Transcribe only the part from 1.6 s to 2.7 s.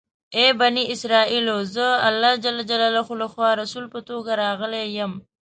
زه الله جل